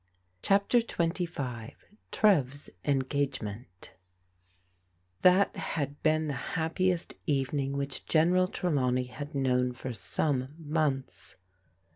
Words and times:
CHAPTER 0.41 0.79
XXV 0.79 1.75
TREV'S 2.11 2.71
ENGAGEMENT 2.83 3.91
THAT 5.21 5.55
had 5.55 6.01
been 6.01 6.25
the 6.25 6.33
happiest 6.57 7.13
evening 7.27 7.73
which 7.73 8.07
Gen 8.07 8.31
eral 8.31 8.51
Trelawney 8.51 9.03
had 9.03 9.35
known 9.35 9.73
for 9.73 9.93
some 9.93 10.55
months. 10.57 11.35